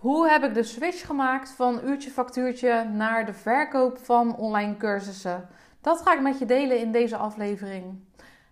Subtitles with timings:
[0.00, 5.48] Hoe heb ik de switch gemaakt van uurtje factuurtje naar de verkoop van online cursussen?
[5.80, 8.04] Dat ga ik met je delen in deze aflevering.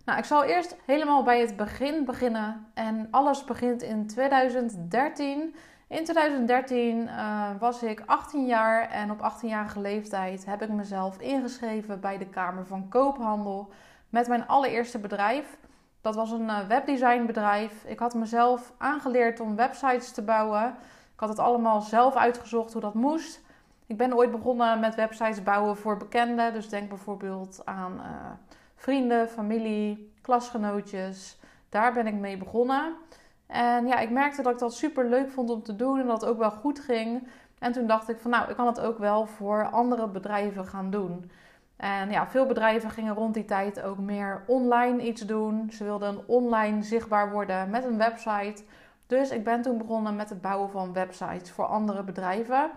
[0.05, 2.67] Nou, ik zal eerst helemaal bij het begin beginnen.
[2.73, 5.55] En alles begint in 2013.
[5.87, 11.19] In 2013 uh, eh, was ik 18 jaar en op 18-jarige leeftijd heb ik mezelf
[11.19, 13.71] ingeschreven bij de Kamer van Koophandel
[14.09, 15.57] met mijn allereerste bedrijf.
[16.01, 17.83] Dat was een uh, webdesignbedrijf.
[17.85, 20.75] Ik had mezelf aangeleerd om websites te bouwen.
[21.19, 23.41] Ik had het allemaal zelf uitgezocht hoe dat moest.
[23.85, 26.53] Ik ben ooit begonnen met websites bouwen voor bekenden.
[26.53, 28.05] Dus denk bijvoorbeeld aan uh,
[28.75, 31.39] vrienden, familie, klasgenootjes.
[31.69, 32.93] Daar ben ik mee begonnen.
[33.47, 36.21] En ja, ik merkte dat ik dat super leuk vond om te doen en dat
[36.21, 37.27] het ook wel goed ging.
[37.57, 40.89] En toen dacht ik van nou, ik kan het ook wel voor andere bedrijven gaan
[40.89, 41.31] doen.
[41.75, 45.71] En ja, veel bedrijven gingen rond die tijd ook meer online iets doen.
[45.71, 48.63] Ze wilden online zichtbaar worden met een website.
[49.09, 52.71] Dus ik ben toen begonnen met het bouwen van websites voor andere bedrijven.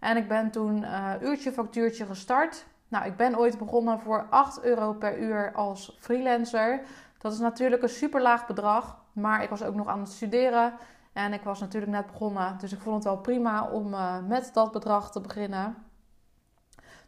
[0.00, 2.66] En ik ben toen uh, uurtje factuurtje gestart.
[2.88, 6.80] Nou, ik ben ooit begonnen voor 8 euro per uur als freelancer.
[7.18, 10.72] Dat is natuurlijk een super laag bedrag, maar ik was ook nog aan het studeren.
[11.12, 14.50] En ik was natuurlijk net begonnen, dus ik vond het wel prima om uh, met
[14.52, 15.74] dat bedrag te beginnen.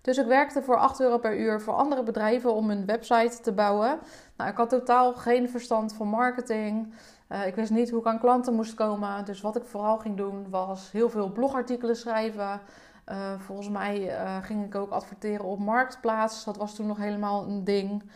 [0.01, 3.53] Dus ik werkte voor 8 euro per uur voor andere bedrijven om een website te
[3.53, 3.99] bouwen.
[4.37, 6.95] Nou, ik had totaal geen verstand van marketing.
[7.29, 9.25] Uh, ik wist niet hoe ik aan klanten moest komen.
[9.25, 12.61] Dus wat ik vooral ging doen was heel veel blogartikelen schrijven.
[13.07, 16.45] Uh, volgens mij uh, ging ik ook adverteren op Marktplaats.
[16.45, 18.11] Dat was toen nog helemaal een ding.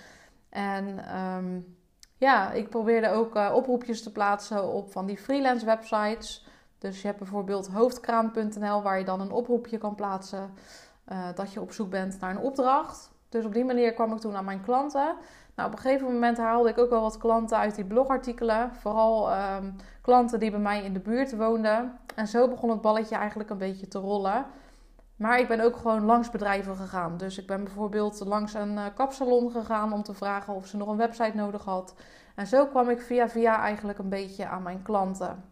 [0.49, 1.77] En um,
[2.17, 6.47] ja, ik probeerde ook oproepjes te plaatsen op van die freelance websites.
[6.79, 10.51] Dus je hebt bijvoorbeeld hoofdkraam.nl waar je dan een oproepje kan plaatsen.
[11.35, 13.11] dat je op zoek bent naar een opdracht.
[13.29, 15.17] Dus op die manier kwam ik toen aan mijn klanten.
[15.55, 18.75] Nou, op een gegeven moment haalde ik ook wel wat klanten uit die blogartikelen.
[18.75, 21.99] Vooral um, klanten die bij mij in de buurt woonden.
[22.15, 24.47] En zo begon het balletje eigenlijk een beetje te rollen.
[25.17, 27.17] Maar ik ben ook gewoon langs bedrijven gegaan.
[27.17, 30.89] Dus ik ben bijvoorbeeld langs een uh, kapsalon gegaan om te vragen of ze nog
[30.89, 31.95] een website nodig had.
[32.35, 35.45] En zo kwam ik via via eigenlijk een beetje aan mijn klanten.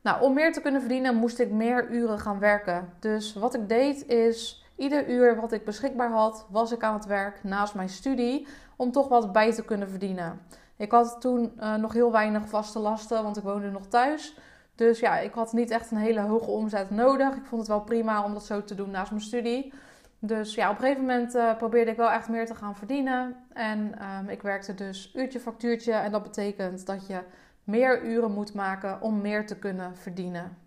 [0.00, 2.92] Nou, om meer te kunnen verdienen moest ik meer uren gaan werken.
[2.98, 7.06] Dus wat ik deed is Ieder uur wat ik beschikbaar had, was ik aan het
[7.06, 10.40] werk naast mijn studie om toch wat bij te kunnen verdienen.
[10.76, 14.38] Ik had toen uh, nog heel weinig vaste lasten, want ik woonde nog thuis.
[14.74, 17.36] Dus ja, ik had niet echt een hele hoge omzet nodig.
[17.36, 19.72] Ik vond het wel prima om dat zo te doen naast mijn studie.
[20.18, 23.36] Dus ja, op een gegeven moment uh, probeerde ik wel echt meer te gaan verdienen.
[23.52, 25.92] En um, ik werkte dus uurtje factuurtje.
[25.92, 27.22] En dat betekent dat je
[27.64, 30.65] meer uren moet maken om meer te kunnen verdienen.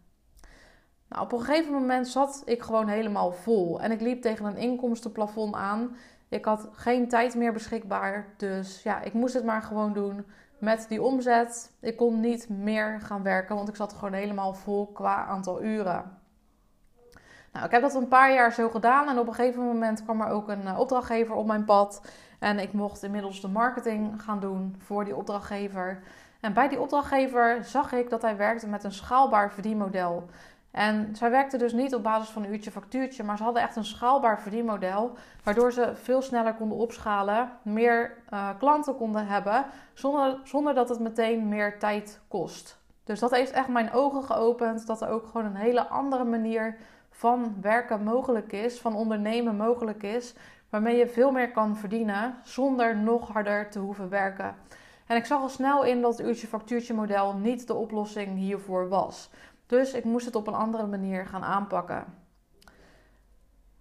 [1.09, 4.57] Nou, op een gegeven moment zat ik gewoon helemaal vol en ik liep tegen een
[4.57, 5.95] inkomstenplafond aan.
[6.29, 10.25] Ik had geen tijd meer beschikbaar, dus ja, ik moest het maar gewoon doen
[10.57, 11.71] met die omzet.
[11.79, 16.17] Ik kon niet meer gaan werken, want ik zat gewoon helemaal vol qua aantal uren.
[17.53, 20.21] Nou, ik heb dat een paar jaar zo gedaan en op een gegeven moment kwam
[20.21, 22.01] er ook een eh, opdrachtgever op mijn pad.
[22.39, 26.01] En ik mocht inmiddels de marketing gaan doen voor die opdrachtgever.
[26.39, 30.29] En bij die opdrachtgever zag ik dat hij werkte met een schaalbaar verdienmodel.
[30.71, 33.75] En zij werkte dus niet op basis van een uurtje factuurtje, maar ze hadden echt
[33.75, 35.11] een schaalbaar verdienmodel,
[35.43, 40.99] waardoor ze veel sneller konden opschalen, meer uh, klanten konden hebben, zonder, zonder dat het
[40.99, 42.79] meteen meer tijd kost.
[43.03, 46.77] Dus dat heeft echt mijn ogen geopend, dat er ook gewoon een hele andere manier
[47.09, 50.35] van werken mogelijk is, van ondernemen mogelijk is,
[50.69, 54.55] waarmee je veel meer kan verdienen zonder nog harder te hoeven werken.
[55.05, 58.89] En ik zag al snel in dat het uurtje factuurtje model niet de oplossing hiervoor
[58.89, 59.29] was.
[59.69, 62.05] Dus ik moest het op een andere manier gaan aanpakken.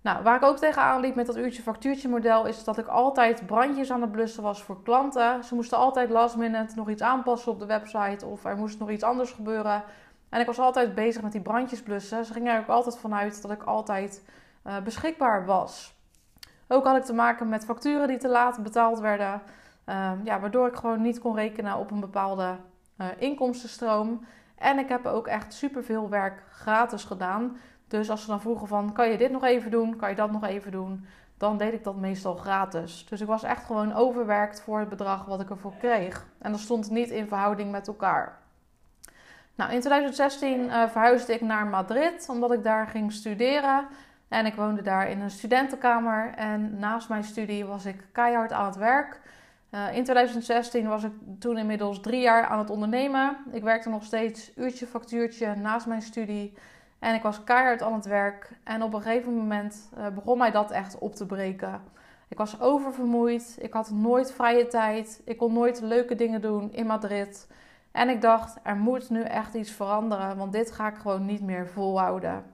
[0.00, 3.46] Nou, waar ik ook tegenaan liep met dat uurtje factuurtje model is dat ik altijd
[3.46, 5.44] brandjes aan het blussen was voor klanten.
[5.44, 8.90] Ze moesten altijd last minute nog iets aanpassen op de website of er moest nog
[8.90, 9.82] iets anders gebeuren.
[10.28, 12.24] En ik was altijd bezig met die brandjes blussen.
[12.24, 14.24] Ze gingen er ook altijd vanuit dat ik altijd
[14.66, 15.94] uh, beschikbaar was.
[16.68, 19.42] Ook had ik te maken met facturen die te laat betaald werden.
[19.86, 22.56] Uh, ja, waardoor ik gewoon niet kon rekenen op een bepaalde
[22.98, 24.26] uh, inkomstenstroom.
[24.58, 27.56] En ik heb ook echt superveel werk gratis gedaan.
[27.88, 29.96] Dus als ze dan vroegen van, kan je dit nog even doen?
[29.96, 31.06] Kan je dat nog even doen?
[31.36, 33.06] Dan deed ik dat meestal gratis.
[33.08, 36.26] Dus ik was echt gewoon overwerkt voor het bedrag wat ik ervoor kreeg.
[36.38, 38.38] En dat stond niet in verhouding met elkaar.
[39.54, 43.86] Nou, in 2016 uh, eh, verhuisde ik naar Madrid, omdat ik daar ging studeren.
[44.28, 46.34] En ik woonde daar in een studentenkamer.
[46.34, 49.20] En naast mijn studie was ik keihard aan het werk.
[49.70, 53.36] Uh, in 2016 was ik toen inmiddels drie jaar aan het ondernemen.
[53.52, 56.54] Ik werkte nog steeds uurtje factuurtje naast mijn studie.
[56.98, 58.50] En ik was keihard aan het werk.
[58.64, 61.80] En op een gegeven moment uh, begon mij dat echt op te breken.
[62.28, 63.56] Ik was oververmoeid.
[63.60, 65.22] Ik had nooit vrije tijd.
[65.24, 67.48] Ik kon nooit leuke dingen doen in Madrid.
[67.92, 71.42] En ik dacht, er moet nu echt iets veranderen, want dit ga ik gewoon niet
[71.42, 72.44] meer volhouden.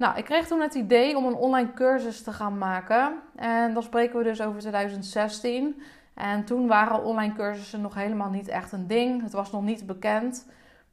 [0.00, 3.14] Nou, ik kreeg toen het idee om een online cursus te gaan maken.
[3.36, 5.82] En dan spreken we dus over 2016.
[6.14, 9.22] En toen waren online cursussen nog helemaal niet echt een ding.
[9.22, 10.48] Het was nog niet bekend.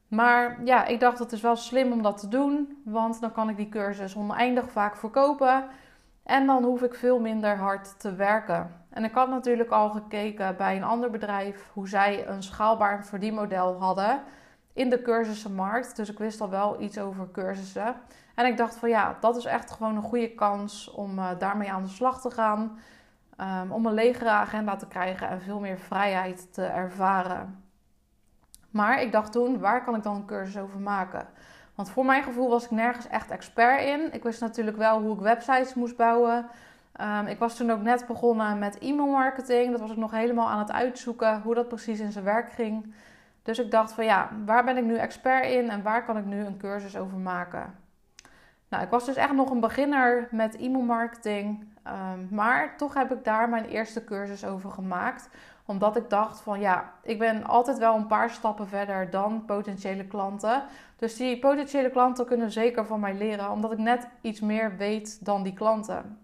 [0.07, 3.50] Maar ja, ik dacht het is wel slim om dat te doen, want dan kan
[3.50, 5.65] ik die cursus oneindig vaak verkopen
[6.24, 8.71] en dan hoef ik veel minder hard te werken.
[8.89, 13.75] En ik had natuurlijk al gekeken bij een ander bedrijf hoe zij een schaalbaar verdienmodel
[13.80, 14.21] hadden
[14.77, 15.95] in de cursussenmarkt.
[15.95, 17.95] Dus ik wist al wel iets over cursussen.
[18.35, 21.71] En ik dacht van ja, dat is echt gewoon een goede kans om uh, daarmee
[21.71, 22.79] aan de slag te gaan.
[23.41, 27.63] Um, om een legere agenda te krijgen en veel meer vrijheid te ervaren.
[28.69, 31.27] Maar ik dacht toen, waar kan ik dan een cursus over maken?
[31.75, 34.13] Want voor mijn gevoel was ik nergens echt expert in.
[34.13, 36.45] Ik wist natuurlijk wel hoe ik websites moest bouwen.
[37.01, 39.71] Um, ik was toen ook net begonnen met e-mailmarketing.
[39.71, 42.94] Dat was ik nog helemaal aan het uitzoeken hoe dat precies in zijn werk ging.
[43.48, 46.26] Dus ik dacht van ja, waar ben ik nu expert in en waar kan ik
[46.26, 47.76] nu een cursus over maken?
[48.70, 51.66] Nou, ik was dus echt nog een beginner met e-mailmarketing.
[51.88, 55.30] Um, maar toch heb ik daar mijn eerste cursus over gemaakt
[55.66, 60.06] omdat ik dacht van ja, ik ben altijd wel een paar stappen verder dan potentiële
[60.06, 60.64] klanten.
[60.98, 65.26] Dus die potentiële klanten kunnen zeker van mij leren, omdat ik net iets meer weet
[65.26, 66.20] dan die klanten.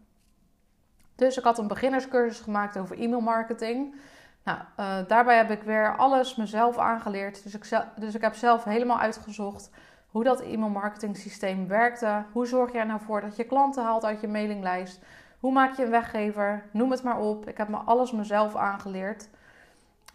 [1.16, 3.96] Dus ik had een beginnerscursus gemaakt over e-mailmarketing.
[4.44, 7.44] Nou, uh, daarbij heb ik weer alles mezelf aangeleerd.
[7.44, 9.70] Dus ik, dus ik heb zelf helemaal uitgezocht
[10.14, 12.24] hoe dat e-mailmarketing systeem werkte.
[12.32, 15.02] Hoe zorg er nou voor dat je klanten haalt uit je mailinglijst?
[15.40, 16.64] Hoe maak je een weggever?
[16.72, 17.48] Noem het maar op.
[17.48, 19.30] Ik heb me alles mezelf aangeleerd.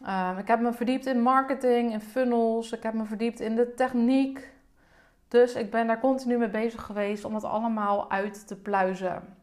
[0.06, 2.72] Um, ik heb me verdiept in marketing, in funnels.
[2.72, 4.52] Ik heb me verdiept in de techniek.
[5.28, 9.36] Dus ik ben daar continu mee bezig geweest om het allemaal uit te pluizen.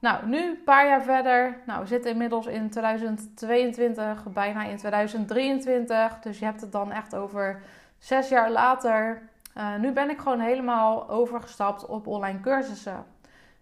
[0.00, 1.58] Nou, nu een paar jaar verder.
[1.66, 6.18] Nou, we zitten inmiddels in 2022, bijna in 2023.
[6.20, 7.62] Dus je hebt het dan echt over
[7.98, 9.22] zes jaar later.
[9.56, 13.04] Uh, nu ben ik gewoon helemaal overgestapt op online cursussen.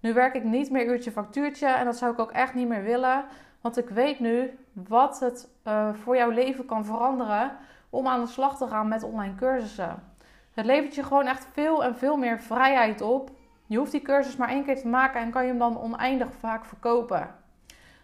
[0.00, 2.82] Nu werk ik niet meer uurtje factuurtje en dat zou ik ook echt niet meer
[2.82, 3.24] willen.
[3.60, 7.56] Want ik weet nu wat het uh, voor jouw leven kan veranderen
[7.90, 10.02] om aan de slag te gaan met online cursussen.
[10.54, 13.30] Het levert je gewoon echt veel en veel meer vrijheid op.
[13.68, 16.28] Je hoeft die cursus maar één keer te maken en kan je hem dan oneindig
[16.38, 17.34] vaak verkopen.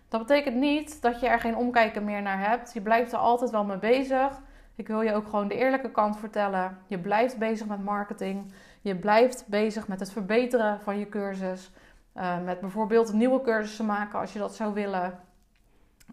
[0.08, 2.72] Dat betekent niet dat je er geen omkijken meer naar hebt.
[2.72, 4.40] Je blijft er altijd wel mee bezig.
[4.74, 6.78] Ik wil je ook gewoon de eerlijke kant vertellen.
[6.86, 8.52] Je blijft bezig met marketing.
[8.80, 11.70] Je blijft bezig met het verbeteren van je cursus.
[12.16, 15.20] Uh, met bijvoorbeeld nieuwe cursussen maken als je dat zou willen.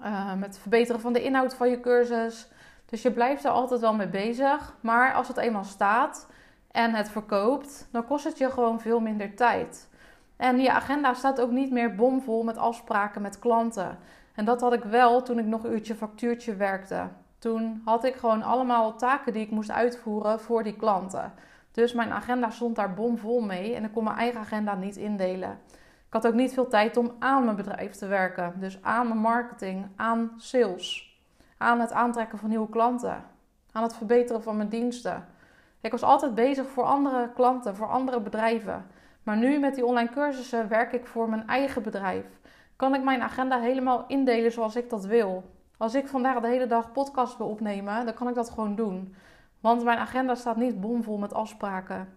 [0.04, 2.48] Uh, met het verbeteren van de inhoud van je cursus.
[2.86, 4.76] Dus je blijft er altijd wel mee bezig.
[4.82, 6.28] Maar als het eenmaal staat
[6.72, 9.90] en het verkoopt, dan kost het je gewoon veel minder tijd.
[10.38, 13.98] En je agenda staat ook niet meer bomvol met afspraken met klanten.
[14.36, 17.08] En dat had ik wel toen ik nog uurtje factuurtje werkte.
[17.40, 21.34] Toen had ik gewoon allemaal taken die ik moest uitvoeren voor die klanten.
[21.72, 25.60] Dus mijn agenda stond daar bomvol mee en ik kon mijn eigen agenda niet indelen.
[26.08, 28.54] Ik had ook niet veel tijd om aan mijn bedrijf te werken.
[28.60, 31.20] Dus aan mijn marketing, aan sales,
[31.58, 33.24] aan het aantrekken van nieuwe klanten,
[33.72, 35.26] aan het verbeteren van mijn diensten.
[35.82, 38.86] Ik was altijd bezig voor andere klanten, voor andere bedrijven.
[39.24, 42.26] Maar nu met die online cursussen werk ik voor mijn eigen bedrijf.
[42.76, 45.44] Kan ik mijn agenda helemaal indelen zoals ik dat wil.
[45.78, 49.16] Als ik vandaag de hele dag podcast wil opnemen, dan kan ik dat gewoon doen.
[49.60, 52.08] Want mijn agenda staat niet bomvol met afspraken.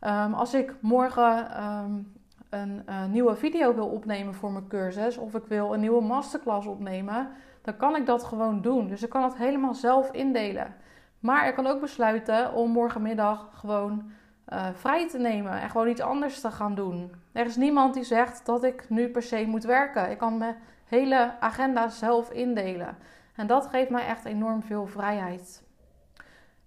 [0.00, 2.12] Um, als ik morgen um,
[2.50, 6.66] een uh, nieuwe video wil opnemen voor mijn cursus of ik wil een nieuwe masterclass
[6.66, 7.28] opnemen,
[7.62, 8.88] dan kan ik dat gewoon doen.
[8.88, 10.74] Dus ik kan het helemaal zelf indelen.
[11.20, 14.10] Maar ik kan ook besluiten om morgenmiddag gewoon
[14.52, 17.12] uh, vrij te nemen en gewoon iets anders te gaan doen.
[17.32, 20.10] Er is niemand die zegt dat ik nu per se moet werken.
[20.10, 22.96] Ik kan mijn hele agenda zelf indelen.
[23.34, 25.62] En dat geeft mij echt enorm veel vrijheid.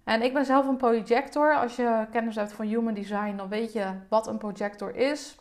[0.04, 1.56] En ik ben zelf een projector.
[1.56, 5.38] Als je kennis hebt van human design, dan weet je wat een projector is.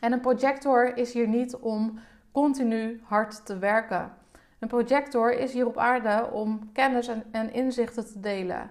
[0.00, 1.98] En een projector is hier niet om
[2.32, 4.12] continu hard te werken.
[4.60, 8.70] Een projector is hier op aarde om kennis en, en inzichten te delen.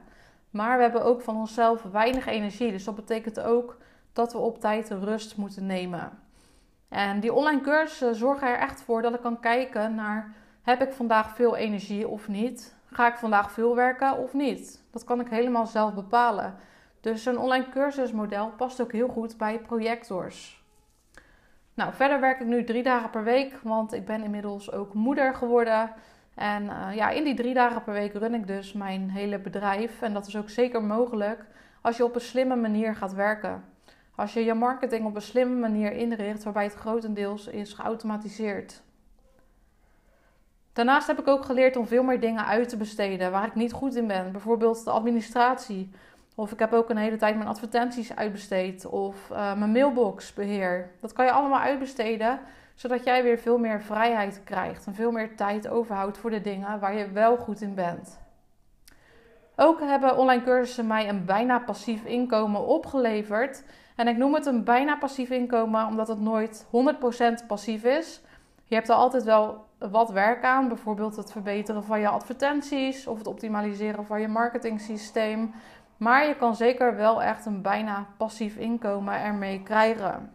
[0.49, 2.71] Maar we hebben ook van onszelf weinig energie.
[2.71, 3.77] Dus dat betekent ook
[4.13, 6.19] dat we op tijd rust moeten nemen.
[6.89, 10.93] En die online cursussen zorgen er echt voor dat ik kan kijken naar: heb ik
[10.93, 12.75] vandaag veel energie of niet?
[12.85, 14.83] Ga ik vandaag veel werken of niet?
[14.91, 16.55] Dat kan ik helemaal zelf bepalen.
[17.01, 20.58] Dus een online cursusmodel past ook heel goed bij projectors.
[21.79, 25.35] Nou, verder werk ik nu drie dagen per week, want ik ben inmiddels ook moeder
[25.35, 25.91] geworden.
[26.35, 30.01] En uh, ja, in die drie dagen per week run ik dus mijn hele bedrijf.
[30.01, 31.45] En dat is ook zeker mogelijk
[31.81, 33.63] als je op een slimme manier gaat werken.
[34.15, 38.81] Als je je marketing op een slimme manier inricht, waarbij het grotendeels is geautomatiseerd.
[40.73, 43.73] Daarnaast heb ik ook geleerd om veel meer dingen uit te besteden waar ik niet
[43.73, 44.31] goed in ben.
[44.31, 45.91] Bijvoorbeeld de administratie.
[46.39, 48.85] Of ik heb ook een hele tijd mijn advertenties uitbesteed.
[48.85, 50.91] Of uh, mijn mailboxbeheer.
[51.01, 52.39] Dat kan je allemaal uitbesteden,
[52.75, 54.85] zodat jij weer veel meer vrijheid krijgt.
[54.85, 58.19] En veel meer tijd overhoudt voor de dingen waar je wel goed in bent.
[59.55, 63.63] Ook hebben online cursussen mij een bijna passief inkomen opgeleverd.
[63.95, 66.65] En ik noem het een bijna passief inkomen omdat het nooit
[67.43, 68.21] 100% passief is.
[68.63, 73.17] Je hebt er altijd wel wat werk aan, bijvoorbeeld het verbeteren van je advertenties of
[73.17, 75.53] het optimaliseren van je marketingsysteem.
[75.99, 80.33] Maar je kan zeker wel echt een bijna passief inkomen ermee krijgen.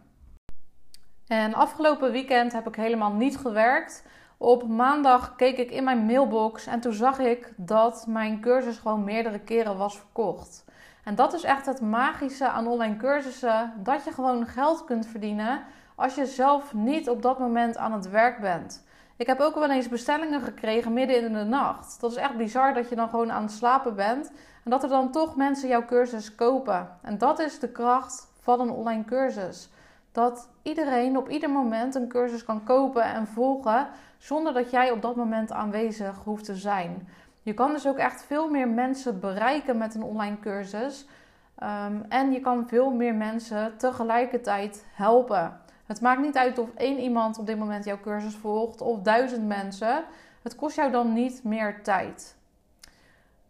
[1.27, 4.07] En afgelopen weekend heb ik helemaal niet gewerkt.
[4.37, 9.03] Op maandag keek ik in mijn mailbox en toen zag ik dat mijn cursus gewoon
[9.03, 10.65] meerdere keren was verkocht.
[11.03, 15.63] En dat is echt het magische aan online cursussen: dat je gewoon geld kunt verdienen
[15.95, 18.83] als je zelf niet op dat moment aan het werk bent.
[19.17, 22.01] Ik heb ook wel eens bestellingen gekregen midden in de nacht.
[22.01, 24.31] Dat is echt bizar dat je dan gewoon aan het slapen bent
[24.65, 26.89] en dat er dan toch mensen jouw cursus kopen.
[27.01, 29.69] En dat is de kracht van een online cursus.
[30.11, 35.01] Dat iedereen op ieder moment een cursus kan kopen en volgen zonder dat jij op
[35.01, 37.07] dat moment aanwezig hoeft te zijn.
[37.41, 41.07] Je kan dus ook echt veel meer mensen bereiken met een online cursus.
[41.55, 45.59] Ehm, en je kan veel meer mensen tegelijkertijd helpen.
[45.85, 49.47] Het maakt niet uit of één iemand op dit moment jouw cursus volgt of duizend
[49.47, 50.03] mensen.
[50.41, 52.35] Het kost jou dan niet meer tijd.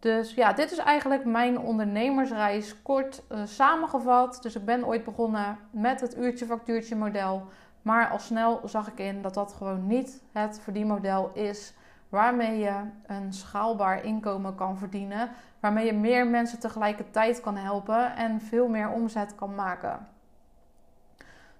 [0.06, 4.38] Dus ja, dit is eigenlijk mijn ondernemersreis kort uh, samengevat.
[4.42, 7.42] Dus ik ben ooit begonnen met het uurtje-factuurtje model.
[7.82, 11.74] Maar al snel zag ik in dat dat gewoon niet het verdienmodel is
[12.08, 15.30] waarmee je een schaalbaar inkomen kan verdienen.
[15.60, 20.08] Waarmee je meer mensen tegelijkertijd kan helpen en veel meer omzet kan maken.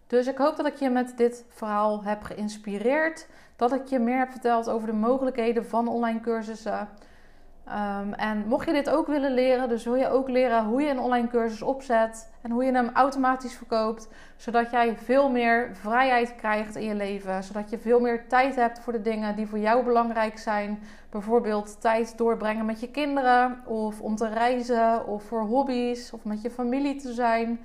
[0.07, 3.29] Dus ik hoop dat ik je met dit verhaal heb geïnspireerd.
[3.57, 6.89] Dat ik je meer heb verteld over de mogelijkheden van online cursussen.
[7.69, 10.91] Ehm, en mocht je dit ook willen leren, dus wil je ook leren hoe je
[10.91, 16.35] een online cursus opzet en hoe je hem automatisch verkoopt, zodat jij veel meer vrijheid
[16.37, 19.59] krijgt in je leven, zodat je veel meer tijd hebt voor de dingen die voor
[19.59, 20.79] jou belangrijk zijn.
[21.11, 26.43] Bijvoorbeeld tijd doorbrengen met je kinderen, of om te reizen, of voor hobby's, of met
[26.43, 27.61] je familie te zijn.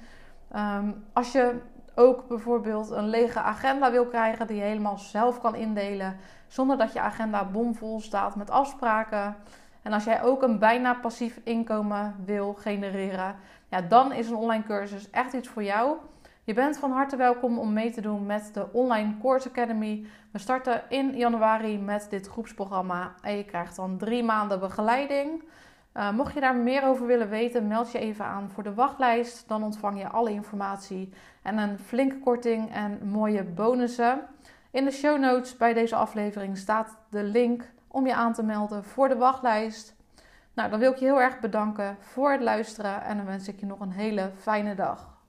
[0.51, 1.55] Ehm, als je
[1.95, 6.17] ook bijvoorbeeld een lege agenda wil krijgen die je helemaal zelf kan indelen,
[6.47, 9.35] zonder dat je agenda bomvol staat met afspraken.
[9.81, 13.35] En als jij ook een bijna passief inkomen wil genereren,
[13.69, 15.97] ja, dan is een online cursus echt iets voor jou.
[16.43, 20.05] Je bent van harte welkom om mee te doen met de Online Course Academy.
[20.31, 25.43] We starten in januari met dit groepsprogramma en je krijgt dan drie maanden begeleiding.
[25.93, 29.47] Uh, mocht je daar meer over willen weten, meld je even aan voor de wachtlijst.
[29.47, 34.21] Dan ontvang je alle informatie en een flinke korting en mooie bonussen.
[34.71, 38.83] In de show notes bij deze aflevering staat de link om je aan te melden
[38.83, 39.95] voor de wachtlijst.
[40.53, 43.59] Nou, dan wil ik je heel erg bedanken voor het luisteren en dan wens ik
[43.59, 45.20] je nog een hele fijne dag.